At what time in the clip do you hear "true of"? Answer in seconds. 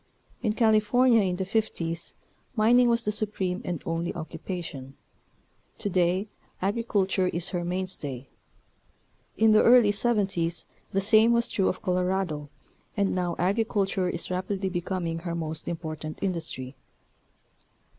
11.51-11.83